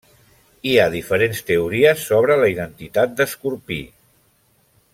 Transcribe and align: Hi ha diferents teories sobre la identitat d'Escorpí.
Hi 0.69 0.71
ha 0.77 0.85
diferents 0.93 1.41
teories 1.49 2.07
sobre 2.13 2.39
la 2.45 2.49
identitat 2.53 3.15
d'Escorpí. 3.21 3.81